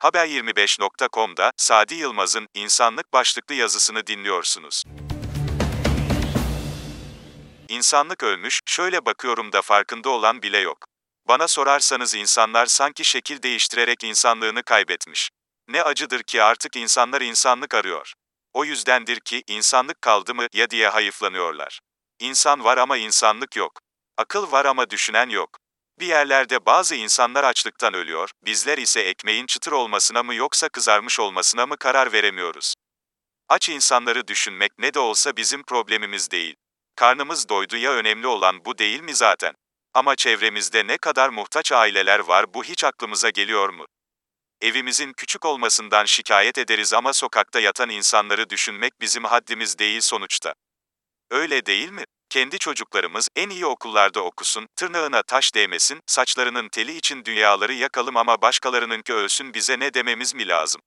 [0.00, 4.84] Haber25.com'da Sadi Yılmaz'ın İnsanlık başlıklı yazısını dinliyorsunuz.
[7.68, 10.78] İnsanlık ölmüş, şöyle bakıyorum da farkında olan bile yok.
[11.28, 15.30] Bana sorarsanız insanlar sanki şekil değiştirerek insanlığını kaybetmiş.
[15.68, 18.12] Ne acıdır ki artık insanlar insanlık arıyor.
[18.54, 21.80] O yüzdendir ki insanlık kaldı mı ya diye hayıflanıyorlar.
[22.20, 23.72] İnsan var ama insanlık yok.
[24.16, 25.58] Akıl var ama düşünen yok.
[26.00, 31.66] Bir yerlerde bazı insanlar açlıktan ölüyor, bizler ise ekmeğin çıtır olmasına mı yoksa kızarmış olmasına
[31.66, 32.74] mı karar veremiyoruz.
[33.48, 36.54] Aç insanları düşünmek ne de olsa bizim problemimiz değil.
[36.96, 39.54] Karnımız doydu ya önemli olan bu değil mi zaten?
[39.94, 43.86] Ama çevremizde ne kadar muhtaç aileler var bu hiç aklımıza geliyor mu?
[44.60, 50.54] Evimizin küçük olmasından şikayet ederiz ama sokakta yatan insanları düşünmek bizim haddimiz değil sonuçta.
[51.30, 52.04] Öyle değil mi?
[52.30, 58.42] Kendi çocuklarımız en iyi okullarda okusun, tırnağına taş değmesin, saçlarının teli için dünyaları yakalım ama
[58.42, 60.80] başkalarınınki ölsün bize ne dememiz mi lazım?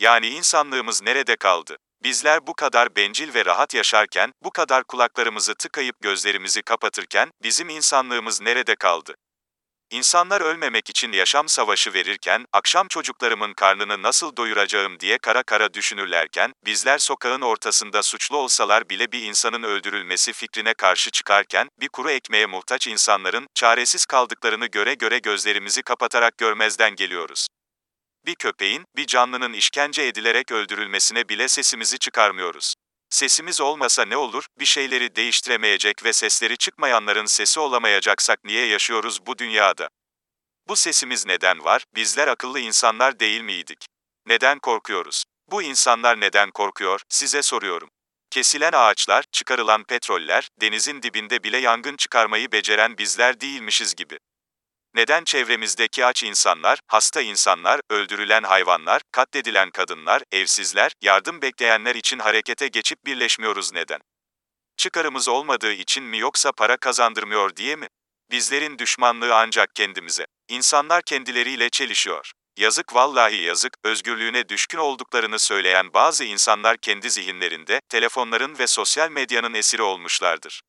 [0.00, 1.76] Yani insanlığımız nerede kaldı?
[2.02, 8.40] Bizler bu kadar bencil ve rahat yaşarken, bu kadar kulaklarımızı tıkayıp gözlerimizi kapatırken, bizim insanlığımız
[8.40, 9.14] nerede kaldı?
[9.90, 16.52] İnsanlar ölmemek için yaşam savaşı verirken, akşam çocuklarımın karnını nasıl doyuracağım diye kara kara düşünürlerken,
[16.64, 22.46] bizler sokağın ortasında suçlu olsalar bile bir insanın öldürülmesi fikrine karşı çıkarken, bir kuru ekmeğe
[22.46, 27.46] muhtaç insanların, çaresiz kaldıklarını göre göre gözlerimizi kapatarak görmezden geliyoruz.
[28.26, 32.74] Bir köpeğin, bir canlının işkence edilerek öldürülmesine bile sesimizi çıkarmıyoruz.
[33.10, 39.38] Sesimiz olmasa ne olur, bir şeyleri değiştiremeyecek ve sesleri çıkmayanların sesi olamayacaksak niye yaşıyoruz bu
[39.38, 39.88] dünyada?
[40.68, 43.86] Bu sesimiz neden var, bizler akıllı insanlar değil miydik?
[44.26, 45.24] Neden korkuyoruz?
[45.50, 47.90] Bu insanlar neden korkuyor, size soruyorum.
[48.30, 54.18] Kesilen ağaçlar, çıkarılan petroller, denizin dibinde bile yangın çıkarmayı beceren bizler değilmişiz gibi.
[54.94, 62.68] Neden çevremizdeki aç insanlar, hasta insanlar, öldürülen hayvanlar, katledilen kadınlar, evsizler, yardım bekleyenler için harekete
[62.68, 64.00] geçip birleşmiyoruz neden?
[64.76, 67.88] Çıkarımız olmadığı için mi yoksa para kazandırmıyor diye mi?
[68.30, 70.26] Bizlerin düşmanlığı ancak kendimize.
[70.48, 72.32] İnsanlar kendileriyle çelişiyor.
[72.56, 79.54] Yazık vallahi yazık, özgürlüğüne düşkün olduklarını söyleyen bazı insanlar kendi zihinlerinde, telefonların ve sosyal medyanın
[79.54, 80.62] esiri olmuşlardır.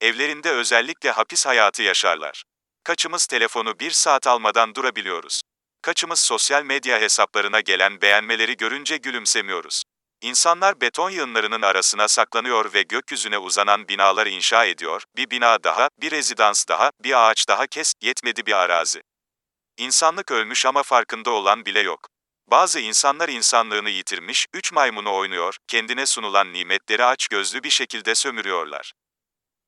[0.00, 2.44] Evlerinde özellikle hapis hayatı yaşarlar.
[2.84, 5.42] Kaçımız telefonu bir saat almadan durabiliyoruz?
[5.82, 9.82] Kaçımız sosyal medya hesaplarına gelen beğenmeleri görünce gülümsemiyoruz?
[10.22, 16.10] İnsanlar beton yığınlarının arasına saklanıyor ve gökyüzüne uzanan binalar inşa ediyor, bir bina daha, bir
[16.10, 19.02] rezidans daha, bir ağaç daha kes, yetmedi bir arazi.
[19.78, 22.08] İnsanlık ölmüş ama farkında olan bile yok.
[22.50, 28.92] Bazı insanlar insanlığını yitirmiş, üç maymunu oynuyor, kendine sunulan nimetleri aç gözlü bir şekilde sömürüyorlar.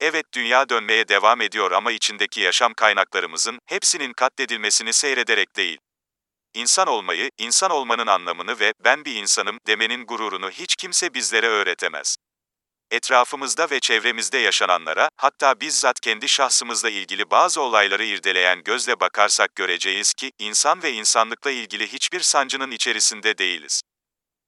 [0.00, 5.78] Evet dünya dönmeye devam ediyor ama içindeki yaşam kaynaklarımızın hepsinin katledilmesini seyrederek değil.
[6.54, 12.16] İnsan olmayı, insan olmanın anlamını ve ben bir insanım demenin gururunu hiç kimse bizlere öğretemez.
[12.90, 20.14] Etrafımızda ve çevremizde yaşananlara, hatta bizzat kendi şahsımızla ilgili bazı olayları irdeleyen gözle bakarsak göreceğiz
[20.14, 23.82] ki, insan ve insanlıkla ilgili hiçbir sancının içerisinde değiliz.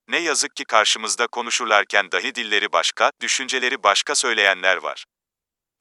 [0.08, 5.04] Ne yazık ki karşımızda konuşurlarken dahi dilleri başka, düşünceleri başka söyleyenler var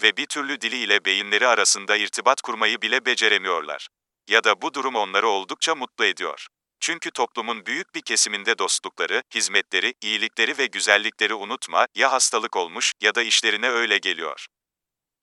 [0.02, 3.88] ve bir türlü dili ile beyinleri arasında irtibat kurmayı bile beceremiyorlar.
[4.30, 6.48] Ya da bu durum onları oldukça mutlu ediyor.
[6.80, 13.16] Çünkü toplumun büyük bir kesiminde dostlukları, hizmetleri, iyilikleri ve güzellikleri unutma, ya hastalık olmuş ya
[13.16, 14.46] da işlerine öyle geliyor.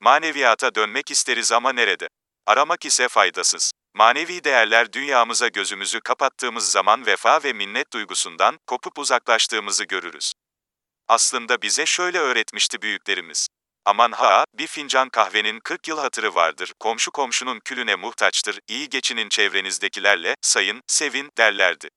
[0.00, 2.08] Maneviyata dönmek isteriz ama nerede?
[2.46, 3.72] Aramak ise faydasız.
[3.94, 10.32] Manevi değerler dünyamıza gözümüzü kapattığımız zaman vefa ve minnet duygusundan kopup uzaklaştığımızı görürüz.
[11.08, 13.48] Aslında bize şöyle öğretmişti büyüklerimiz.
[13.86, 19.28] Aman ha, bir fincan kahvenin 40 yıl hatırı vardır, komşu komşunun külüne muhtaçtır, iyi geçinin
[19.28, 21.88] çevrenizdekilerle, sayın, sevin, derlerdi.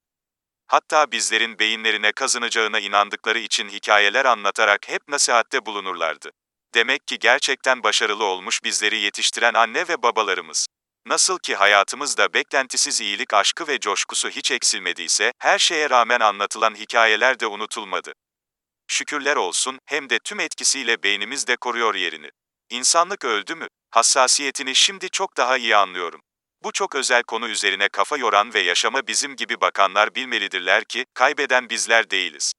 [0.68, 6.32] Hatta bizlerin beyinlerine kazınacağına inandıkları için hikayeler anlatarak hep nasihatte bulunurlardı.
[6.74, 10.68] Demek ki gerçekten başarılı olmuş bizleri yetiştiren anne ve babalarımız.
[11.06, 17.40] Nasıl ki hayatımızda beklentisiz iyilik aşkı ve coşkusu hiç eksilmediyse, her şeye rağmen anlatılan hikayeler
[17.40, 18.14] de unutulmadı.
[18.88, 22.30] Şükürler olsun, hem de tüm etkisiyle beynimiz de koruyor yerini.
[22.70, 23.68] İnsanlık öldü mü?
[23.90, 26.22] Hassasiyetini şimdi çok daha iyi anlıyorum.
[26.64, 31.70] Bu çok özel konu üzerine kafa yoran ve yaşama bizim gibi bakanlar bilmelidirler ki, kaybeden
[31.70, 32.54] bizler değiliz.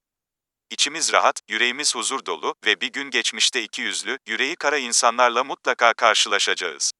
[0.70, 5.94] İçimiz rahat, yüreğimiz huzur dolu ve bir gün geçmişte iki yüzlü, yüreği kara insanlarla mutlaka
[5.94, 6.92] karşılaşacağız.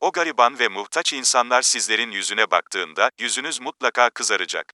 [0.00, 4.72] O gariban ve muhtaç insanlar sizlerin yüzüne baktığında, yüzünüz mutlaka kızaracak.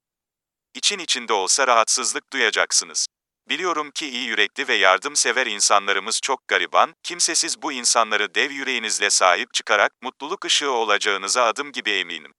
[0.73, 3.07] İçin içinde olsa rahatsızlık duyacaksınız.
[3.49, 9.53] Biliyorum ki iyi yürekli ve yardımsever insanlarımız çok gariban, kimsesiz bu insanları dev yüreğinizle sahip
[9.53, 12.33] çıkarak mutluluk ışığı olacağınıza adım gibi eminim.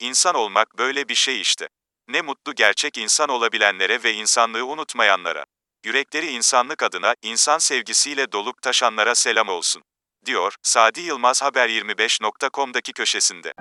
[0.00, 1.68] İnsan olmak böyle bir şey işte.
[2.08, 5.44] Ne mutlu gerçek insan olabilenlere ve insanlığı unutmayanlara.
[5.84, 9.82] Yürekleri insanlık adına, insan sevgisiyle dolup taşanlara selam olsun.
[10.26, 13.52] Diyor, Sadi Yılmaz Haber25.com'daki köşesinde.